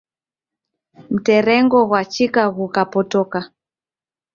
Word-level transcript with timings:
Mterengo 1.15 1.77
gwachika 1.89 2.41
ghukapotoka 2.55 3.39